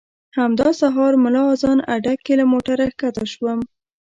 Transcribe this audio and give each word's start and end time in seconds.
همدا 0.37 0.67
سهار 0.81 1.13
ملا 1.23 1.43
اذان 1.53 1.79
اډه 1.95 2.13
کې 2.23 2.33
له 2.39 2.45
موټره 2.51 2.85
ښکته 2.93 3.25
شوم. 3.31 3.59